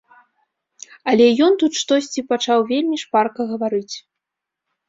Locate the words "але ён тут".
1.11-1.73